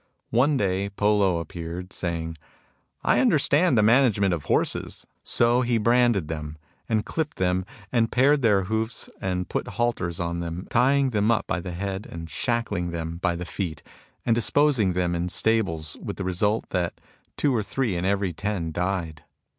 [0.31, 2.35] One day Po Lo appeared, saying:"
[3.03, 6.57] I understand the management of horses." So he branded them,
[6.89, 11.45] and clipped them, and pared their hoofs, and put halters on them, tying them up
[11.45, 13.83] by the head and shackling them by the feet,
[14.25, 16.99] and disposing them in stables, with the result that
[17.37, 19.23] two or three in every ten died.